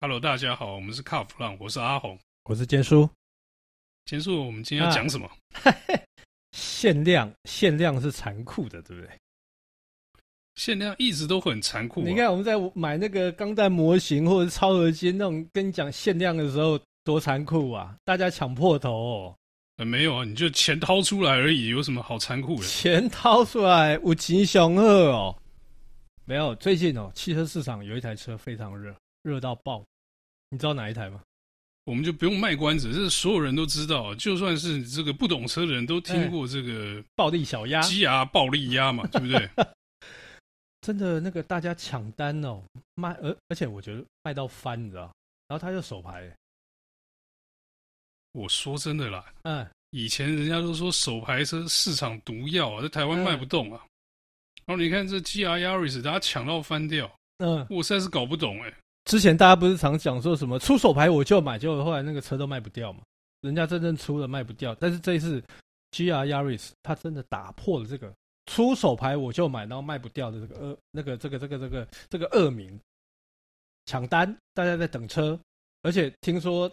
[0.00, 3.10] Hello，大家好，我们是卡弗朗，我是阿红，我是坚叔。
[4.04, 5.28] 坚叔，我们今天要讲什么？
[5.64, 5.74] 啊、
[6.52, 9.10] 限量，限量是残酷的，对不对？
[10.54, 12.04] 限量一直都很残酷、啊。
[12.06, 17.96] 你看我们在买那个钢弹模型或者是超合金那种，跟你讲限量的时候多残酷啊！
[18.04, 19.36] 大家抢破头、哦。
[19.78, 22.62] 呃，没有啊，你就钱掏出来而已，有什么好残酷的？
[22.68, 25.36] 钱掏出来，有钱上好哦。
[26.24, 28.94] 没有，最近哦，汽车市场有一台车非常热。
[29.22, 29.84] 热到爆，
[30.50, 31.22] 你知道哪一台吗？
[31.84, 39.48] 我们就不用卖关子，这是所有人都知道，就算是这个不懂车的人都听过这个暴力小鸭、鸡鸭暴力鸭嘛，对不对？
[40.82, 42.62] 真的，那个大家抢单哦，
[42.94, 45.10] 卖而而且我觉得卖到翻，你知道？
[45.48, 46.30] 然后他就手牌。
[48.32, 53.82] 我说真的啦，嗯，以前人家都说手牌车市场毒药啊，在台湾卖不动啊。
[54.66, 58.74] 然后你看这 GR Yaris，大家抢到翻掉，嗯，我实在是搞不懂哎。
[59.08, 63.00] 之前大家不是常讲说什么出手牌我就买，结果后来那个车都卖不掉嘛。
[63.40, 65.42] 人家真正出了卖不掉，但是这一次
[65.92, 68.12] GR Yaris 它真的打破了这个
[68.44, 72.78] 出手牌我就买，然后卖不掉的这个恶那个这个这个这个这个恶名。
[73.86, 75.40] 抢单，大家在等车，
[75.80, 76.70] 而且听说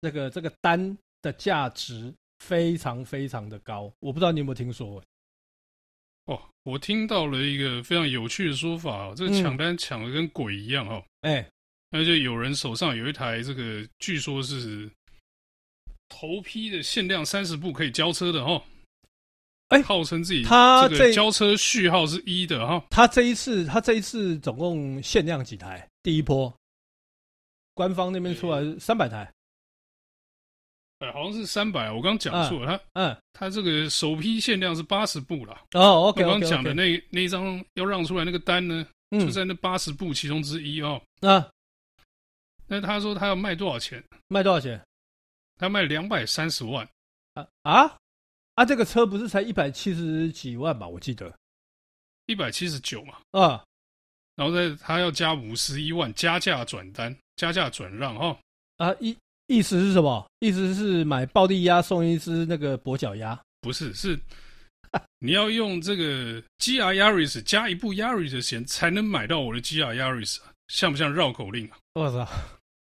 [0.00, 5.00] 那个这个单的价值非常非常的高，我不知道你有没有听说？
[6.24, 11.46] 哦，我听到了一个非常有趣的说法哦，这个抢单抢的跟鬼一样哦，哎、嗯。
[11.90, 14.90] 欸而且有人手上有一台这个，据说是
[16.08, 18.62] 头批的限量三十部可以交车的哦。
[19.68, 22.84] 哎，号称自己他这个交车序号是一的哈。
[22.90, 25.88] 他这一次，他这一次总共限量几台？
[26.04, 26.52] 第一波，
[27.74, 29.28] 官方那边出来三百台。
[31.00, 32.78] 哎，好像是三百，我刚讲错了。
[32.78, 35.52] 他嗯，他这个首批限量是八十部了。
[35.72, 41.02] 哦，OK，我刚讲的那那一张要让出来那个单呢，就在那八十部其中之一哦。
[41.20, 41.48] 啊。
[42.66, 44.02] 那他说他要卖多少钱？
[44.28, 44.80] 卖多少钱？
[45.56, 46.86] 他卖两百三十万
[47.34, 47.96] 啊啊
[48.54, 48.64] 啊！
[48.64, 50.86] 这个车不是才一百七十几万吧？
[50.86, 51.32] 我记得
[52.26, 53.18] 一百七十九嘛。
[53.30, 53.64] 啊，
[54.34, 58.38] 然后再他要加五十一万加价转单，加价转让哈。
[58.78, 60.26] 啊，意意思是什么？
[60.40, 63.40] 意思是买暴力鸭送一只那个跛脚鸭？
[63.60, 64.18] 不是，是
[65.20, 71.78] 你要用这个 GR Yaris 加一部 Yaris 的钱才能买到我的 GR Yaris 啊，像不像绕口令啊？
[71.94, 72.28] 我操！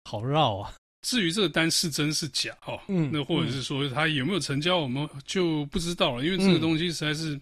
[0.04, 0.74] 好绕啊！
[1.02, 7.42] 至于这个单是真是假哈，嗯，那或者是说他有没有成交，我们就不知道了，因为这个东西实在是、嗯、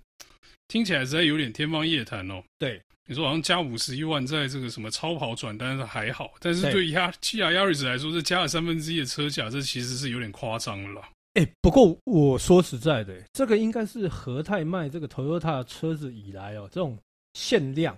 [0.70, 2.42] 听起来实在有点天方夜谭哦。
[2.58, 11.10] 对，你说好像加五十一万在这个什么超跑转单还好，但是对亚 GR Yaris 来说，这加了三分之一的车价，这其实是有点夸张了啦。
[11.34, 16.98] 哎、欸，不过我说实在的，这个应该是和泰卖这个 Toyota 车子以来哦，这种
[17.34, 17.98] 限量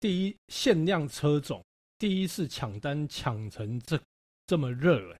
[0.00, 1.62] 第一限量车种。
[2.02, 3.96] 第一次抢单抢成这
[4.48, 5.16] 这么热，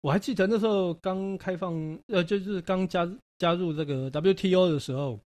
[0.00, 1.72] 我还记得那时候刚开放，
[2.08, 3.08] 呃，就是刚加
[3.38, 5.20] 加入这个 WTO 的时候，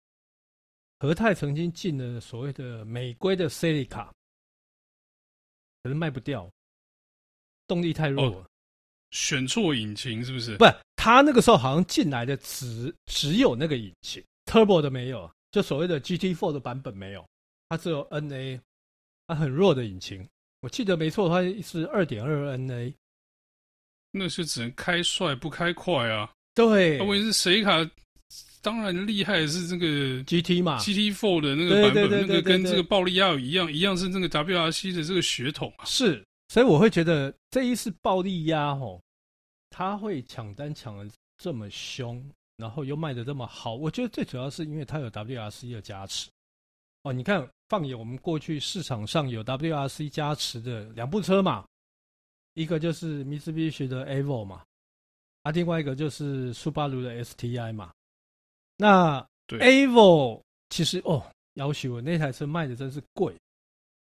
[0.99, 4.11] 和泰曾经进了所谓的美规的 Celica，
[5.83, 6.47] 可是卖不掉，
[7.67, 8.47] 动力太弱了，哦，
[9.13, 10.59] 选错引擎是不是？
[10.59, 17.27] 不是，他那个时候好像进来的只只有那个引擎，Turbo 的没有，就所谓的 GT4 的版本没有，
[17.71, 18.61] 它只有 NA，
[19.27, 20.23] 它很弱的引擎。
[20.61, 22.93] 我记得没错的话是二点二 NA，
[24.11, 26.31] 那是只能开帅不开快啊。
[26.55, 27.89] 对，问题是谁卡？
[28.63, 29.87] 当然厉害的是这个
[30.25, 35.85] GT 嘛，GT Four 的那个版本，那个跟这个暴力鸭一样，一样是那个 WRC 的这个血统啊。
[35.85, 39.01] 是，所以我会觉得这一次暴力鸭吼，
[39.71, 46.29] 他会抢单抢的这么凶，然后又卖的这么好，我觉得最主要是因为他有 WRC 的加持。
[47.07, 47.49] 哦，你看。
[47.69, 51.67] 放眼我们过去市场上有 WRC 加持的两部车嘛，
[52.55, 54.63] 一个就是 Mitsubishi 的 Evo 嘛，
[55.43, 57.93] 啊，另外一个就是 Subaru 的 STI 嘛。
[58.77, 63.35] 那 Evo 其实哦，要求我那台车卖的真是贵。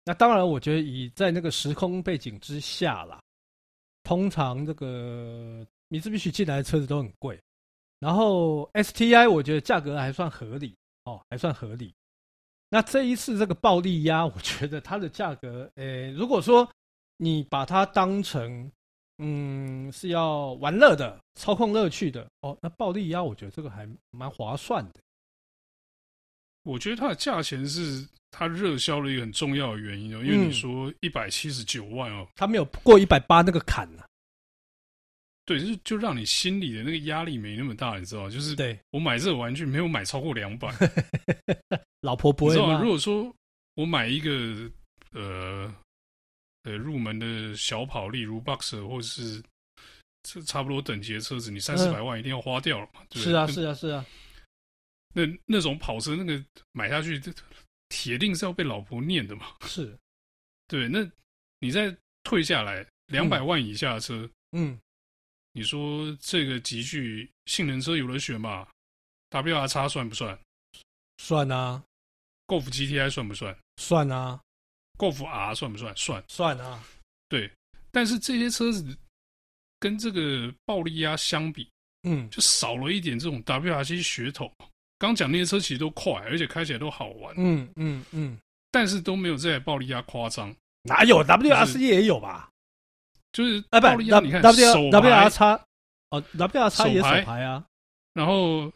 [0.06, 3.22] 那当然，我觉得以在那个时空背景之下啦，
[4.04, 7.38] 通常这个 Mitsubishi 进来的车子都很贵。
[8.00, 10.74] 然后 STI 我觉得价格还算合理
[11.04, 11.94] 哦，还算合理。
[12.70, 16.70] 那这一次这个暴力鸭， 我觉得它的价格，诶、欸，如果说
[17.18, 18.72] 你把它当成，
[19.18, 25.00] 嗯，是要玩乐的、操控乐趣的，哦，那暴力鸭，我觉得这个还蛮划算的。
[26.64, 34.09] 我觉得它的价钱是它热销的一个很重要的原因哦，因为你说一百七十九万哦，它没有过一百八那个坎呢、啊。
[35.50, 38.30] 对，就就让你心里的那个压力没那么大，你知道吗？
[38.30, 40.72] 就是对我买这个玩具没有买超过两百，
[42.02, 42.80] 老婆不会吗？
[42.80, 43.36] 如果说
[43.74, 44.70] 我买一个
[45.12, 45.74] 呃
[46.66, 49.42] 呃入门的小跑，例如 Boxer 或者是
[50.22, 53.02] 这差不多等级的车子，你三四百万一定要花掉了嘛？
[53.10, 54.06] 对是啊，是啊，是啊。
[55.16, 56.40] 那那种跑车，那个
[56.74, 57.20] 买下去，
[57.88, 59.48] 铁定是要被老婆念的嘛？
[59.66, 59.98] 是，
[60.68, 60.88] 对。
[60.88, 61.10] 那
[61.60, 61.92] 你再
[62.24, 64.80] 退下来两百万以下的车，嗯，嗯
[65.52, 68.68] 你说这个级距性能车有人选吗
[69.32, 70.38] ？WRX 算不算？
[71.18, 71.84] 算啊。
[72.48, 73.56] Golf GTI 算不算？
[73.78, 74.40] 算啊。
[74.98, 75.96] Golf R 算不算？
[75.96, 76.24] 算。
[76.28, 76.84] 算啊。
[77.28, 77.50] 对，
[77.92, 78.98] 但是这些车子
[79.80, 81.70] 跟这个暴力压相比，
[82.04, 84.52] 嗯，就少了一点这种 WRC 噱头。
[84.98, 87.34] 刚讲那些车其实都快，而且开起来都好玩。
[87.38, 88.38] 嗯嗯嗯，
[88.72, 90.54] 但是都没有这台暴力压夸张。
[90.84, 92.50] 哪有 WRC 也有吧？
[93.32, 95.44] 就是啊，暴力压，你看 W W R X
[96.12, 97.64] 哦，W R 叉也手牌啊。
[98.14, 98.72] 然后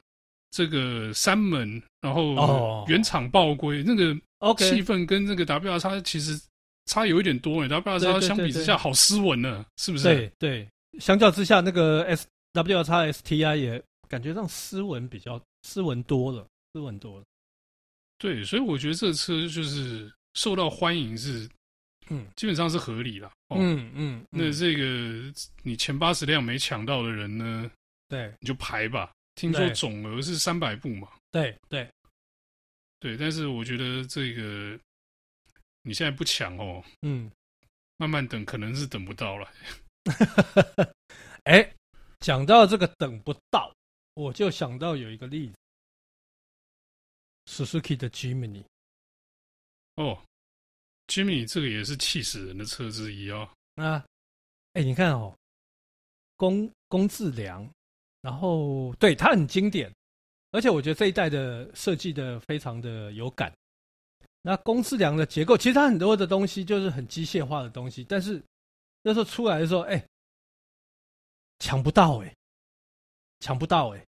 [0.51, 4.13] 这个三门，然后原厂爆规，那个
[4.57, 6.39] 气氛跟那个 W R 叉其实
[6.85, 7.67] 差有一点多诶。
[7.67, 10.03] W R 叉相比之下好斯文呢，是不是？
[10.03, 15.41] 对对，相较之下，那个 S W R X S T I 也感觉上斯文比较。
[15.65, 17.23] 斯文多了，斯文多了。
[18.17, 21.49] 对，所以我觉得这车就是受到欢迎是，
[22.09, 23.27] 嗯，基本上是合理了。
[23.49, 24.25] 哦、嗯嗯。
[24.29, 25.33] 那这个
[25.63, 27.71] 你前八十辆没抢到的人呢？
[28.07, 29.11] 对，你就排吧。
[29.35, 31.11] 听说总额是三百部嘛？
[31.31, 31.89] 对对
[32.99, 33.17] 对。
[33.17, 34.79] 但是我觉得这个
[35.81, 37.31] 你现在不抢哦，嗯，
[37.97, 39.51] 慢慢等，可能是等不到了。
[41.45, 41.73] 哎，
[42.19, 43.73] 讲到这个等不到。
[44.15, 45.55] 我就想到有一个例子
[47.45, 48.63] ，Suzuki 的 Jimny。
[49.95, 50.21] 哦
[51.07, 53.49] ，Jimny 这个也是气死人的车之一哦。
[53.75, 54.03] 那，
[54.73, 55.35] 哎，你看哦，
[56.37, 57.69] 公公自良，
[58.21, 59.93] 然后对它很经典，
[60.51, 63.53] 而且我觉得这一代的设计的非常的有感。
[64.41, 68.43] 那工字梁的结构，其实它很多的东西就是很机械化的东西，但是
[69.01, 70.05] 那时候出来的时候，哎，
[71.59, 72.33] 抢不到哎。
[73.39, 74.07] 抢不到哎、欸，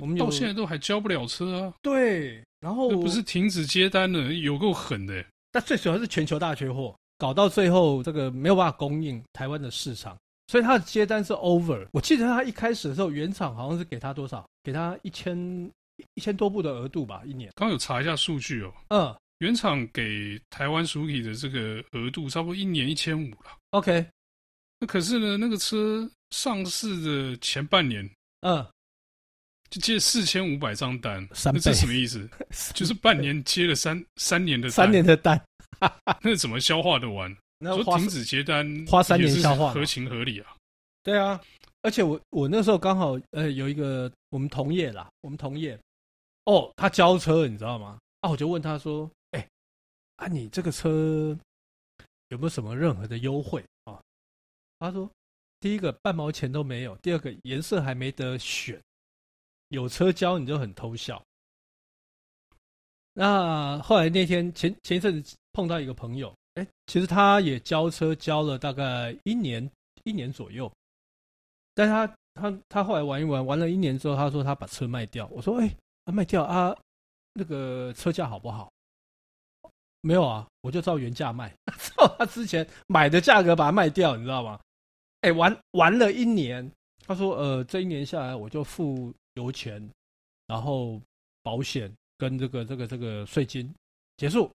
[0.00, 1.74] 我们到现在都还交不了车啊。
[1.82, 5.24] 对，然后不是停止接单了，有够狠的、欸。
[5.56, 10.14] 但最主要是全球大缺货，搞到最后这个没有办法供应台湾的市场，
[10.48, 11.88] 所以他的接单是 over。
[11.92, 14.46] 我记得他一开始的时候，原厂好像是给他多少？
[14.62, 15.34] 给他一千
[16.12, 17.50] 一千多部的额度吧，一年。
[17.54, 18.74] 刚有查一下数据哦。
[18.88, 23.56] 嗯，原厂给台湾 Suzuki 的这个额度差不多一年一千五了。
[23.70, 24.06] OK，
[24.78, 26.06] 那可是呢，那个车。
[26.30, 28.04] 上市的前半年，
[28.40, 28.66] 嗯，
[29.70, 32.28] 就接四千五百张单，三倍，那这什么意思？
[32.74, 35.40] 就是半年接了三三年的单三年的单，
[36.22, 37.34] 那怎么消化的完？
[37.58, 40.54] 那说停止接单，花三年消化，合情合理啊。
[41.02, 41.40] 对啊，
[41.82, 45.78] 而且我我那时候刚好呃有一个我们同业啦，我们同业
[46.44, 47.98] 哦，他交车你知道吗？
[48.20, 49.48] 啊，我就问他说，哎、欸，
[50.16, 51.36] 啊你这个车
[52.28, 54.00] 有没有什么任何的优惠啊？
[54.78, 55.10] 他说。
[55.58, 58.78] 第一个半毛钱都没有，第二个颜色还没得选，
[59.76, 61.22] 有车交你就很偷笑。
[63.12, 69.70] 那后来那天前前一阵子碰到一个朋友，哎，其实他也交车交了大概一年
[70.04, 70.72] 一年左右，
[71.74, 75.28] 但他他他后来玩一玩，玩了一年之后，他说他把车卖掉。
[75.30, 75.76] 我说，哎，
[76.06, 76.74] 卖掉啊，
[77.34, 78.72] 那个车价好不好？
[80.00, 81.54] 没有啊，我就照原价卖，
[81.96, 84.58] 照他之前买的价格把它卖掉，你知道吗？
[85.20, 86.70] 哎，玩玩了一年，
[87.06, 89.90] 他说：“呃，这一年下来，我就付油钱，
[90.46, 91.00] 然后
[91.42, 93.74] 保险跟这个这个这个税金
[94.18, 94.50] 结束。”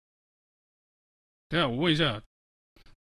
[1.49, 2.23] 等下我问一下，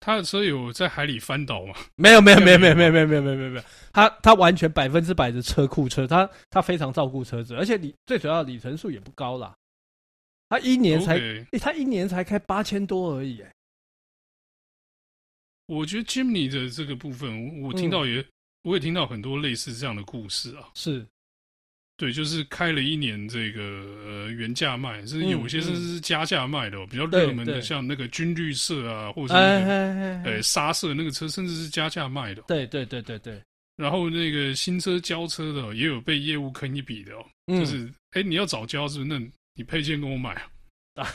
[0.01, 1.75] 他的车有在海里翻倒吗？
[1.97, 3.65] 没有，没有，没有，没有，没有，没有，没有，没有，没有。
[3.93, 9.55] 他他完全百分之百的车库车，他他非常照顾车子，而且里最主要里程数也不高啦。
[10.49, 11.59] 他一年才，Okay.
[11.61, 13.55] 他一年才开八千多而已，哎。
[15.67, 18.27] 我觉得 Jimny 的这个部分，我我听到也，嗯、
[18.63, 20.71] 我也听到很多类似这样的故事啊。
[20.73, 21.07] 是，
[21.99, 23.61] 对，就是开了一年这个
[24.07, 32.43] 呃原价卖，甚至有些甚至是加价卖的，哦，嗯嗯、比较热门的，像那个军绿色啊，或者是那个呃沙色那个车，甚至是加价卖的。
[32.43, 33.43] 对对对对对。
[33.77, 37.27] 然后那个新车交车的，也有被业务坑一笔的哦。
[37.49, 39.11] 嗯、就是哎，你要早交是不是？
[39.11, 39.19] 那
[39.55, 40.31] 你配件跟我买
[40.95, 41.07] 啊。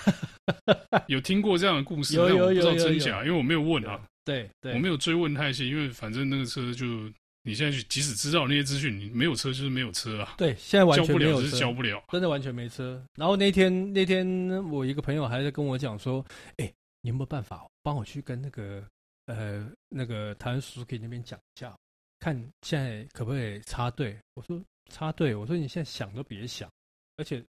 [1.08, 4.00] 有听过这样的故事，但我不知道真假，因为我没有问啊。
[4.26, 7.10] 对，对，我没有追问太细，因为反正那个车就
[7.46, 10.36] 你现在去，即使知道那些资讯，你没有车就是没有车啊。
[10.38, 13.06] 对，现在完全没有车，交不了是交不了，真的完全没车。
[13.16, 14.26] 然后那天那天
[14.72, 18.82] 我一个朋友还在跟我讲说：“哎，你有没有办法帮我去跟那个
[19.26, 21.78] 呃那个台湾 Suzuki 那边讲一下，
[22.20, 26.72] 看现在可不可以插队？”我说：“插队？”我说：“你现在想都别想，
[27.18, 27.44] 而且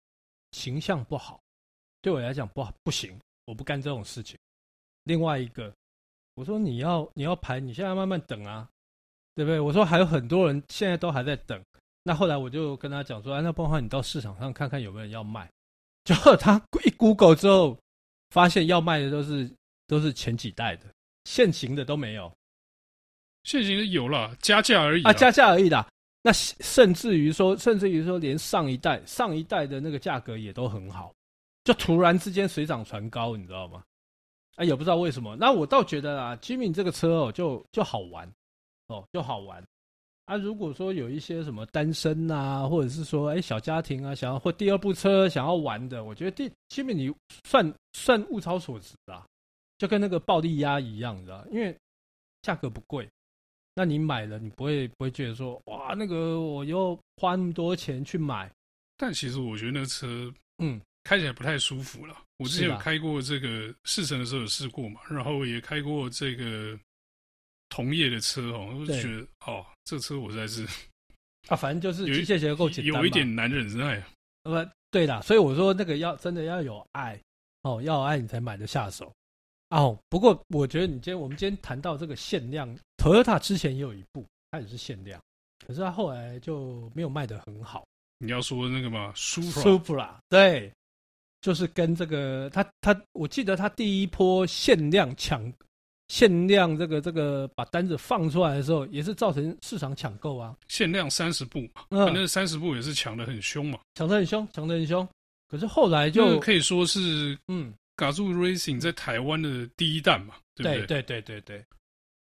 [0.53, 1.39] 形象不好，
[2.01, 4.39] 对我来讲不好不行，我不干这种事情。”
[5.05, 5.71] 另外一个。
[6.35, 8.67] 我说你要你要排，你现在慢慢等啊，
[9.35, 9.59] 对不对？
[9.59, 11.61] 我说还有很多人现在都还在等。
[12.03, 15.49] 那后来我就跟他讲说，哎，那不然你到市场上看看有没有人要卖。
[16.05, 17.79] 结果他一 Google 之后，
[18.31, 19.49] 发现要卖的都是
[19.87, 20.87] 都是前几代的，
[21.25, 22.33] 现行的都没有。
[23.45, 25.87] 现行的有了，加价而已啊，加价而已啦。
[26.23, 31.13] 那甚至于说，甚至于说，连上一代上一代的那个价格也都很好，
[31.65, 33.83] 就突然之间水涨船高，你知道吗？
[34.57, 35.35] 哎，也不知道为什么。
[35.37, 38.31] 那我倒觉得啊，Jimmy 这个车哦，就就好玩
[38.93, 39.65] 哦，就好玩。
[40.27, 47.13] 啊，如果说有一些什么单身啊，或者是说哎小家庭啊，想要或第二部车想要玩的，我觉得第 Jimmy 你
[47.45, 49.27] 算算物超所值啊，
[49.79, 51.77] 就跟那个暴力鸭一样，你知道，因为
[52.43, 53.09] 价格不贵。
[53.75, 58.51] 那你买了，你不会不会觉得说哇，那个我又花那么多钱去买？
[58.99, 62.15] 但其实我觉得那个车，嗯，开起来不太舒服了。
[62.37, 66.79] 我之前有开过这个试乘的时候有试过嘛，然后也开过这个
[67.73, 70.69] 同业的车哦，我就觉得哦，这车我实在是
[71.49, 74.05] 啊，反正就是机械结构简单，有一点难忍耐。
[74.43, 77.19] 呃，对啦，所以我说那个要真的要有爱
[77.63, 79.11] 哦，要有爱你才买得下手。
[79.71, 85.19] 哦，不过我觉得你今天我们今天谈到这个限量，Toyota 之前也有一部，它也是限量，
[85.67, 87.87] 可是它后来就没有卖得很好。
[88.19, 90.71] 你要说那个吗？Supra，对，
[91.41, 95.51] 就是跟这个他他，我记得他第一波限量抢
[96.13, 100.55] 限量这个这个把单子放出来的时候，也是造成市场抢购啊。
[100.69, 105.09] 限量三十部，嗯，反正三十部也是抢得很凶嘛，抢得很凶，抢得很凶。
[105.49, 107.73] 可是后来就可以说是嗯。
[107.95, 110.87] Gazoo Racing 在台湾的第一弹嘛，对不对？
[110.87, 111.65] 对对对对对。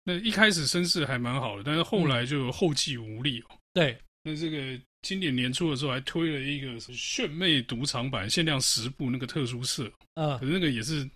[0.03, 3.55] 那一开始声势还蛮好的，但是后来就后继无力哦。
[3.73, 3.97] 对。
[4.23, 9.91] 那这个今年年初的时候还推了一个炫魅赌场版，限量十部那个特殊色。
[10.15, 10.37] 嗯。
[10.39, 11.09] 可是那个也是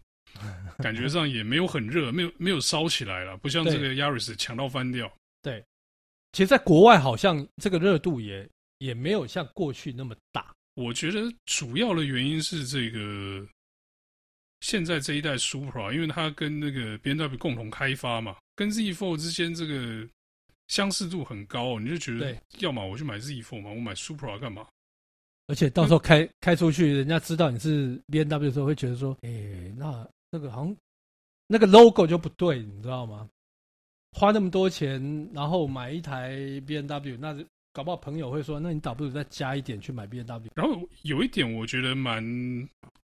[0.80, 5.12] 感觉上也没有很热，没有没有烧起来了，不像这个 Yaris 强到翻掉。
[5.42, 5.64] 对。
[6.32, 8.48] 其实，在国外好像这个热度也
[8.80, 10.54] 也没有像过去那么大。
[10.76, 13.48] 我觉得主要的原因是这个。
[14.62, 20.06] 现在这一代 Supra，因为它跟那个 BMW 共同开发嘛，跟 Z4 之间这个
[20.68, 24.68] 相似度很高，你就觉得，要么我去买 Z4 嘛，我买 Supra 干嘛？
[25.48, 30.76] 而且到时候开开出去，人家知道你是 B N W 的时候，会觉得说，哎、欸，那那个好像
[31.48, 33.28] 那个 logo 就不对，你知道吗？
[34.12, 37.38] 花那么多钱，然后买一台 B N W，那
[37.74, 40.52] 搞不好朋友会说，那你倒不如再加一点去买 B N W。
[40.56, 42.24] 然后有一点我觉得蛮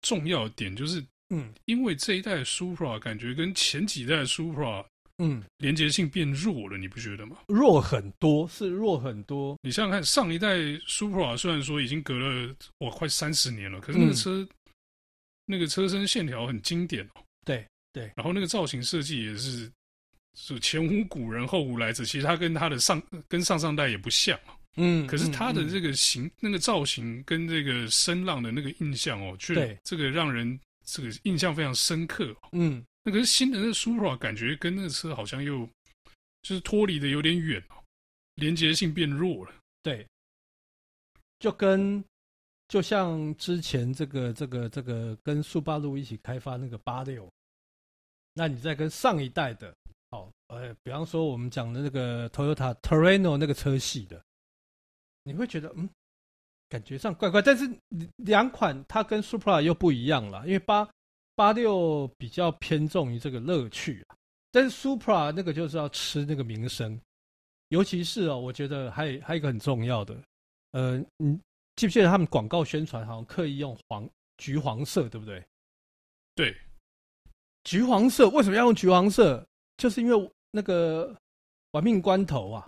[0.01, 1.03] 重要的点就是。
[1.29, 4.85] 嗯，因为这一代 Supra 感觉跟前几代 Supra，
[5.17, 7.37] 嗯，连接性变弱了，你不觉得吗？
[7.47, 9.57] 弱很多，是弱很多。
[9.63, 14.49] 你想想看，上一代 Supra 虽然说已经隔了我快三十年了，可是那个车，嗯、
[15.45, 17.23] 那个车身线条很经典哦。
[17.45, 19.71] 对对，然后那个造型设计也是，
[20.33, 22.03] 是前无古人后无来者。
[22.03, 24.39] 其实它跟它的上跟上上代也不像。
[24.77, 30.59] 嗯，可是它的这个形、嗯、那个造型跟这个声浪的那个印象哦，却这个让人。
[30.87, 35.67] 这个印象非常深刻，哦，嗯，那个新的那个 Supra 感觉跟那个车好像又
[36.43, 37.83] 就是脱离的有点远哦，
[38.35, 39.55] 连接性变弱了。
[39.81, 40.05] 对，
[41.39, 42.05] 就跟
[42.67, 47.29] 就像之前这个这个这个跟速八路一起开发那个八六，
[48.33, 49.73] 那你再跟上一代的，
[50.11, 54.23] 哦，呃，比方说我们讲的那个 Toyota Terreno 那个车系的，
[55.23, 55.89] 你会觉得嗯。
[56.67, 57.69] 感觉上怪怪，但是
[58.15, 60.89] 两款它跟 Supra 又不一样了，因为八
[61.35, 64.17] 八六比较偏重于这个乐趣啊，
[64.51, 66.99] 但是 Supra 那个就是要吃那个名声，
[67.69, 70.19] 尤其是哦，我觉得还还有一个很重要的，
[70.71, 71.39] 呃，你
[71.75, 75.43] 记不记得他们广告宣传好像刻意用黄橘黄色，对不对？
[76.35, 76.55] 对，
[77.63, 79.45] 橘黄色为什么要用橘黄色？
[79.77, 81.15] 就是因为那个
[81.71, 82.67] 玩命关头啊，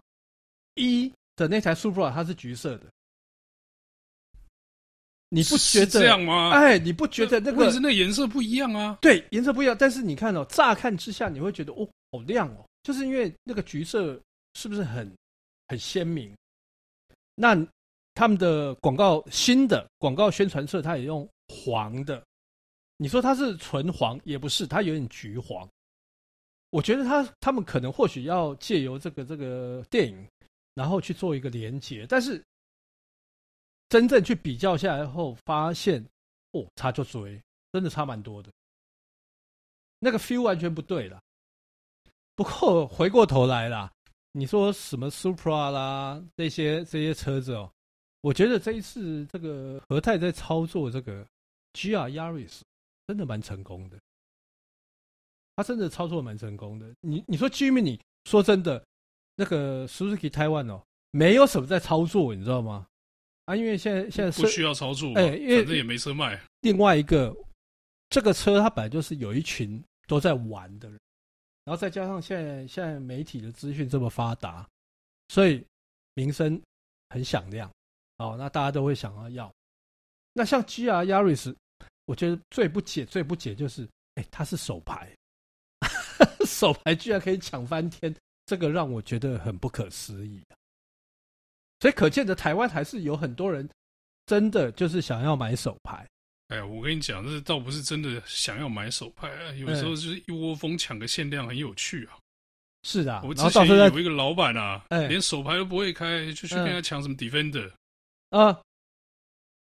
[0.76, 2.86] 一的那台 Supra 它是橘色的。
[5.30, 6.52] 你不觉得这样吗？
[6.52, 7.66] 哎，你不觉得那个？
[7.66, 8.98] 可是那颜色不一样啊。
[9.02, 9.76] 对，颜色不一样。
[9.78, 14.18] 但是你看哦，乍看之下你会觉得哦，好亮哦，就是因为那个橘色
[14.54, 15.14] 是不是很
[15.68, 16.34] 很鲜明？
[17.36, 17.54] 那
[18.18, 22.26] 他们的广告新的广告宣传册，它也用黄的。
[22.98, 25.70] 你说它是纯黄也不是，它有点橘黄。
[26.72, 30.28] 我觉得他他们可能或许要借由这个这个电影，
[30.74, 32.44] 然后去做一个连接，但是。
[33.90, 36.06] 真正去比较下来后，发现
[36.52, 38.52] 哦，差就追，真的差蛮多的，
[39.98, 41.22] 那个 feel 完全不对了。
[42.36, 43.90] 不过回过头来啦，
[44.34, 47.72] 你说什么 Supra 啦，这些这些车子哦，
[48.22, 51.26] 我觉得这一次这个和泰在操作这个
[51.74, 52.62] GR Yaris
[53.08, 53.98] 真的蛮成功的。
[55.56, 56.94] 他真的操作蛮成功的。
[57.02, 58.86] 你你说 Jimny，说真的，
[59.36, 62.86] 那个 Suzuki Taiwan 哦，没有什么在操作，你知道吗？
[63.46, 66.40] 啊，因为现在现在不需要操作，哎，因为反正也没车卖。
[66.62, 67.36] 另外一个，
[68.10, 71.00] 这个车它本来就是有一群都在玩的人，
[71.64, 74.68] 然后再加上现在现在媒体的资讯这么发达，
[75.30, 75.66] 所以
[76.14, 76.62] 名声
[77.10, 77.72] 很响亮。
[78.18, 79.54] 哦，那大家都会想要要。
[80.34, 81.56] 那像 GR Yaris，
[82.06, 85.12] 我觉得最不解、最不解就是，哎，它是手牌，
[86.46, 90.56] 手牌居然可以抢翻天，这个让我觉得很不可思议啊。
[91.80, 93.68] 所以可见的台湾还是有很多人
[94.26, 96.08] 真的就是想要买手牌。
[96.48, 102.18] 哎呀，我跟你讲，这倒不是真的想要买手牌啊，有时候就是一窝蜂抢个限量，很有趣啊。
[102.84, 107.72] 是的，我之前有一个老板啊，连手牌都不会开，就去跟他抢什么 Defender。
[108.30, 108.62] 啊，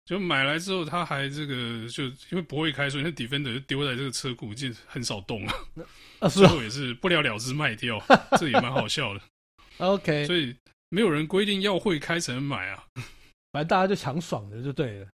[0.04, 5.52] 就买来之后，他还这个就因为不会开，所以那 Defender 就丢在这个车库，就很少动了。
[6.18, 8.02] 啊，最后也是不了了之卖掉，
[8.38, 9.20] 这也蛮好笑的。
[9.78, 10.54] OK，所以
[10.88, 12.84] 没有人规定要会开才能买啊，
[13.52, 15.08] 反正大家就抢爽的就对了。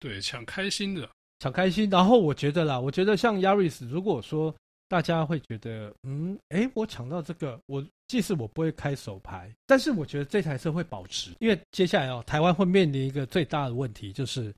[0.00, 1.88] 对，抢开心的，抢开心。
[1.88, 4.54] 然后我觉得啦，我觉得像 Yaris，如果说
[4.94, 7.84] 大家会觉得，嗯，哎，我抢到这个，我。
[8.06, 14.54] 即使我不会开手牌，但是我觉得这台车会保值，因为接下来哦，台湾会面临一个最大的问题，就是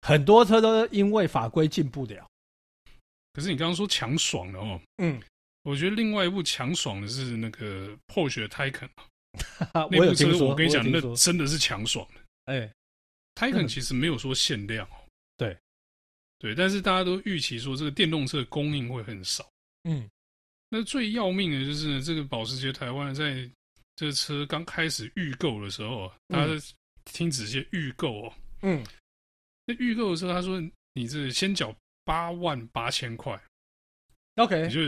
[0.00, 2.28] 很多车都因为法规进不了。
[3.32, 5.22] 可是你刚刚说强爽了哦，嗯，
[5.62, 8.90] 我觉得另外一部强爽的是那个 Porsche Taycan，
[9.72, 12.20] 那部车我跟你讲，那真的是强爽的。
[12.52, 12.68] 哎
[13.36, 15.56] ，Taycan 其实没有说限量哦，对，
[16.40, 19.48] 对，但是大家都预期说这个电动车供应会很少，
[19.84, 20.08] 嗯。
[20.74, 23.46] 那最要命的就是呢，这个保时捷台湾在
[23.94, 26.54] 这个车刚开始预购的时候啊，大家
[27.04, 28.82] 听仔细，预购哦，嗯，
[29.66, 30.58] 那预购的时候他说，
[30.94, 33.38] 你这先缴八万八千块
[34.36, 34.80] ，OK，你就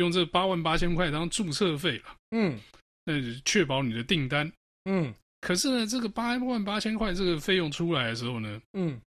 [0.00, 2.58] 用这八万八千块当注册费了，嗯，
[3.04, 3.12] 那
[3.44, 4.50] 确保你的订单，
[4.86, 8.98] 嗯，可是呢，这个八万八千块这个费用出来的时候呢，嗯，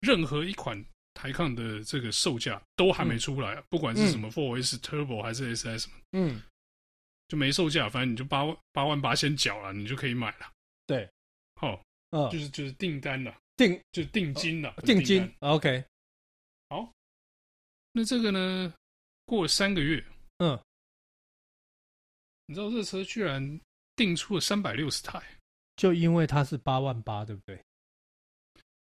[0.00, 0.82] 任何一款。
[1.18, 6.40] 台抗的这个售价都还没出来啊，不管是什么 4S Turbo 还是 SS，嗯，
[7.26, 10.52] 就没售价，反正你就八万八万八先缴了，你就可以买了。
[10.86, 11.10] 对，
[11.56, 15.28] 好，嗯，就是就是订单了，定就是定金了，定金。
[15.40, 15.84] OK，
[16.68, 16.92] 好，
[17.90, 18.72] 那这个呢，
[19.26, 20.04] 过了三个月，
[20.38, 20.56] 嗯，
[22.46, 23.60] 你知道这车居然
[23.96, 25.20] 定出了三百六十台，
[25.74, 27.60] 就因为它是八万八，对不对？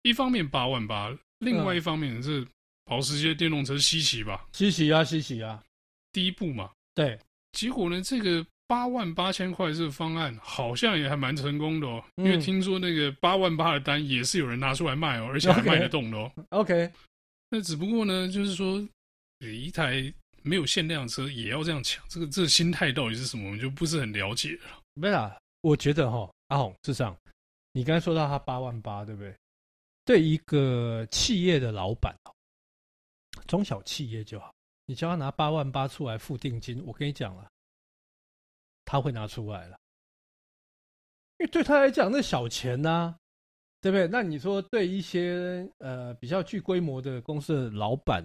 [0.03, 1.13] 一方面八万八。
[1.41, 2.47] 另外一方面是
[2.85, 4.45] 保时捷电动车稀奇吧？
[4.53, 5.61] 稀奇啊，稀奇啊！
[6.11, 7.19] 第一步嘛，对。
[7.51, 12.03] 结果呢，这个八万八千块这个方案好像也还蛮成功的哦。
[12.15, 16.31] 因为听说那个八万八的单也是有人拿出来卖哦，而且还卖得动的哦。
[16.51, 16.91] OK。
[17.49, 18.81] 那只不过呢，就是说，
[19.39, 24.79] 一台没有限量车也要这样抢，这个这个心态到底是什么，我们就不是很了解了。
[24.93, 27.13] 没啦，我觉得哈，阿红是这样，
[27.73, 29.35] 你刚才说到他八万八，对不对？
[30.11, 32.13] 对一个企业的老板，
[33.47, 34.53] 中小企业就好，
[34.85, 37.49] 你叫他拿八万八出来付定金，我跟你讲了，
[38.83, 39.79] 他会拿出来了，
[41.37, 43.19] 因为对他来讲那小钱呐、啊，
[43.79, 44.05] 对不对？
[44.05, 48.21] 那你说对一些呃比较具规模的公司的老板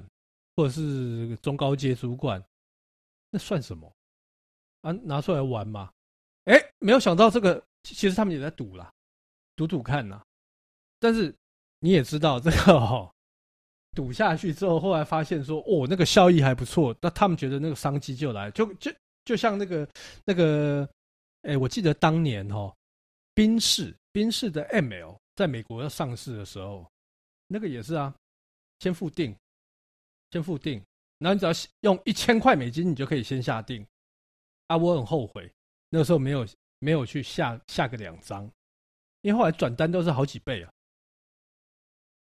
[0.56, 2.44] 或者是中高阶主管，
[3.30, 3.88] 那算什么？
[4.80, 5.92] 啊，拿出来玩嘛？
[6.46, 8.92] 哎，没有想到这个，其实他们也在赌啦，
[9.54, 10.20] 赌赌看呐，
[10.98, 11.32] 但是。
[11.80, 13.12] 你也知道这个哦，
[13.94, 18.92] 赌下去之后，后来发现说哦，那个效益还不错，那他们觉得那个商机就来，就就
[19.24, 19.88] 就像那个
[20.24, 20.88] 那个，
[21.42, 22.74] 哎，我记得当年哦，
[23.34, 26.90] 宾士宾士的 ML 在美国要上市的时候，
[27.46, 28.14] 那个也是啊，
[28.80, 29.36] 先付定，
[30.30, 30.82] 先付定，
[31.18, 33.86] 然后你只要用一千块美金，你就可以先下定。
[34.68, 35.48] 啊，我很后悔
[35.90, 36.46] 那个时候没有
[36.80, 38.50] 没有去下下个两张，
[39.20, 40.72] 因为后来转单都是好几倍啊。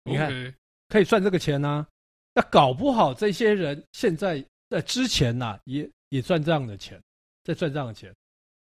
[0.09, 0.55] 你看，Okay.
[0.89, 1.89] 可以赚这个钱呐、啊。
[2.35, 7.01] 那搞不好这些人现在在之前呐、啊，也也赚这样的钱，
[7.45, 8.15] 在赚这样的钱。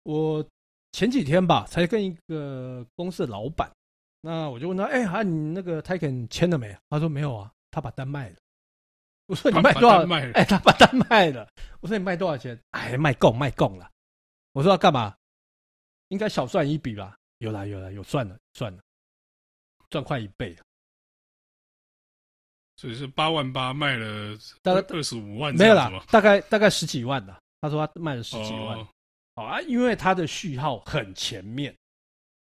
[0.04, 0.46] 我
[0.92, 3.72] 前几天吧，才跟一个公司的老板，
[4.22, 6.78] 那我就问他，哎、欸，啊，你那个 t a k e n 签了没？
[6.90, 8.36] 他说没有啊，他把单卖了。
[9.26, 10.06] 我说你卖多少？
[10.06, 11.48] 卖了哎、欸，他把单卖了。
[11.80, 12.60] 我说你卖多少钱？
[12.72, 13.90] 哎，卖够，卖够了。
[14.52, 15.16] 我说要干嘛？
[16.10, 17.16] 应该小赚一笔吧？
[17.40, 18.84] 有啦，有啦，有赚了，赚了，
[19.90, 20.64] 赚快一倍了。
[22.76, 27.36] 所以是八万八卖了大概二十五万，没有啦，大概大概十几万的。
[27.62, 28.88] 他说他卖了十几万，哦，
[29.36, 31.74] 好啊，因为他的序号很前面，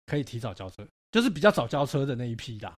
[0.07, 2.73] 可以提早交车，就是比较早交车的那一批的。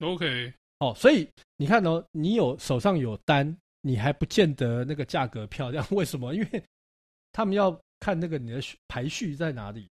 [0.00, 5.86] OK，哦，所以你看哦，你有手上有单，你还不见得那个价格漂亮。
[5.90, 6.32] 为什么？
[6.34, 6.64] 因为
[7.32, 9.86] 他们要看那个你的排序在哪里。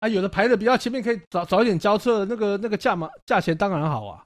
[0.00, 4.22] 啊，有的排的比较前面，可以早早一点交车，那个那个价嘛价钱当然好啊。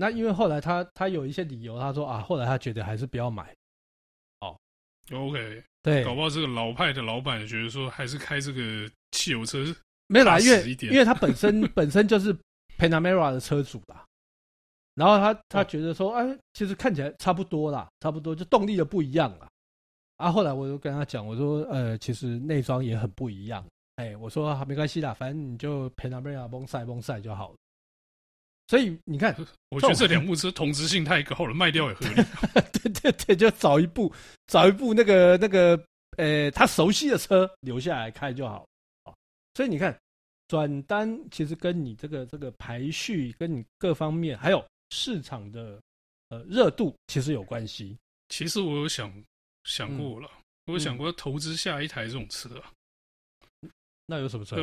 [0.00, 3.52] 那因为后来他他有一些理由，他说啊，后来他觉得还是不要买。
[4.40, 4.56] 哦
[5.12, 9.58] ，OK，对，搞不好这个老派的老板觉得说，还是开这个汽油车
[10.06, 12.32] 没啦，因为因为他本身本身就是
[12.78, 14.04] Panamera 的车主啦。
[14.94, 19.48] 然后他他觉得说，哎，其实看起来差不多啦，差不多就动力的不一样啦。
[20.16, 23.64] 啊，后来我就跟他讲，我说，呃，其实内装也很不一样。
[23.96, 27.56] 哎，我说没关系啦，反正你就 Panamera 崩晒崩晒就好了。
[28.68, 29.34] 所以你看，
[29.70, 32.14] 我觉得这两部车同质性太高了，卖掉也合理。
[32.78, 34.12] 对对对，就找一部
[34.46, 35.82] 找一部那个那个
[36.18, 38.66] 呃他熟悉的车留下来开就好。
[39.54, 39.98] 所以你看，
[40.48, 45.80] 转单其实跟你这个这个排序，跟你各方面还有市场的
[46.28, 47.96] 呃热度其实有关系。
[48.28, 49.10] 其实我有想
[49.64, 52.70] 想过了，嗯、我有想过投资下一台这种车啊。
[54.06, 54.56] 那有什么车？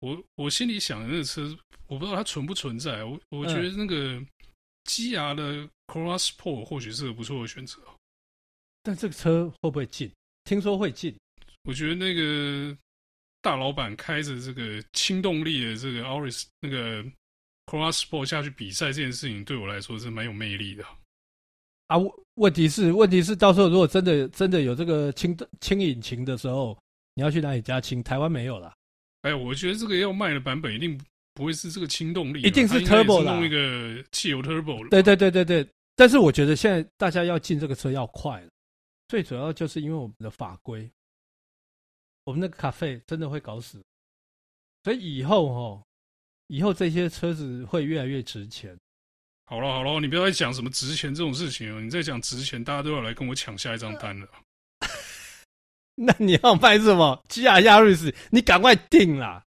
[0.00, 1.42] 我我心里想的那个车，
[1.86, 3.02] 我不知道它存不存在。
[3.04, 4.22] 我我觉得那个
[4.84, 7.80] 基亚的 Corolla Sport 或许是个不错的选择。
[8.82, 10.10] 但这个车会不会进？
[10.44, 11.14] 听说会进。
[11.64, 12.76] 我觉得那个
[13.40, 17.02] 大老板开着这个轻动力的这个 Auris 那个
[17.66, 20.84] Corolla Sport 下去比赛这件事情，对我来说是蛮有魅力的。
[21.86, 21.96] 啊，
[22.34, 26.78] 问题是问题是，到时候如果真的真的有这个轻轻引擎的时候。
[27.16, 28.02] 你要去哪里加氢？
[28.02, 28.74] 台湾没有了。
[29.24, 31.00] 哎，我觉得这个要卖的版本一定
[31.32, 34.86] 不会是这个轻动力，一定是 turbo 的，弄一个汽油 turbo。
[34.90, 35.66] 对对对对对。
[35.96, 38.48] 但是我觉得现在大家要进这个车要快了，
[39.08, 40.90] 最主要就是因为我们的法规，
[42.24, 43.82] 我们那个 CAFE 真的会搞死，
[44.82, 45.82] 所以以后哦，
[46.48, 48.76] 以后这些车子会越来越值钱。
[49.46, 54.28] 好了好了，你不要再讲什么值钱这种事情了，你再讲值钱，大家都要来跟我抢下一张单了。
[56.06, 57.22] 那你要卖什么？
[57.28, 59.42] 基亚亚瑞斯，你赶快定啦！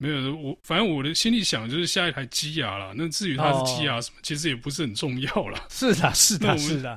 [0.00, 2.92] 没有，我反正我的心里想就是下一台基亚啦。
[2.94, 5.66] 那至于它是基亚什么，哦、其实也不是很重要啦。
[5.68, 6.96] 是的，是的，是的。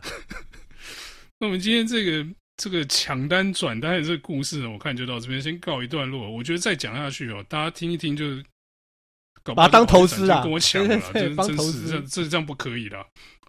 [1.39, 2.23] 那我们今天这个
[2.57, 6.29] 这个抢单转单的这个故事呢，我看就到这边先告一段落。
[6.29, 8.25] 我觉得再讲下去哦，大家听一听就
[9.41, 12.99] 搞把它当投资啊，跟我抢了，真 真是这这这样不可以的。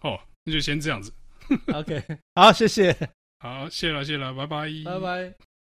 [0.01, 1.13] 哦，那就先这样子。
[1.71, 2.91] OK，好，谢谢。
[3.43, 5.52] 好，谢了，谢了，拜拜，拜拜。